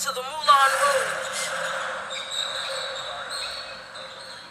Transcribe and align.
to 0.00 0.08
the 0.14 0.22
Moulin 0.22 0.72
Rouge. 0.80 1.42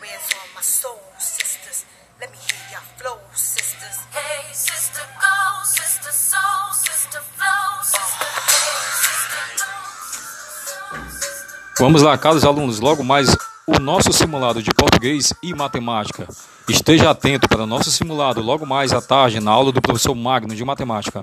Where's 0.00 0.28
all 0.34 0.48
my 0.56 0.62
soul 0.62 0.98
sisters? 1.18 1.84
Let 2.20 2.32
me 2.32 2.38
hear 2.38 2.58
your 2.72 2.82
flow, 2.98 3.18
sisters. 3.32 3.96
Hey, 4.10 4.42
sister, 4.52 5.02
go, 5.20 5.62
sister, 5.62 6.10
soul, 6.10 6.72
sister, 6.72 7.20
flow, 7.38 7.82
sister. 7.84 8.26
Vamos 11.78 12.02
lá, 12.02 12.18
caros 12.18 12.44
alunos, 12.44 12.80
logo 12.80 13.04
mais 13.04 13.36
o 13.68 13.78
nosso 13.78 14.12
simulado 14.12 14.60
de 14.60 14.74
português 14.74 15.32
e 15.40 15.54
matemática. 15.54 16.26
Esteja 16.68 17.10
atento 17.10 17.48
para 17.48 17.62
o 17.62 17.66
nosso 17.66 17.92
simulado 17.92 18.40
logo 18.42 18.66
mais 18.66 18.92
à 18.92 19.00
tarde 19.00 19.38
na 19.38 19.52
aula 19.52 19.70
do 19.70 19.80
professor 19.80 20.14
Magno 20.16 20.56
de 20.56 20.64
matemática. 20.64 21.22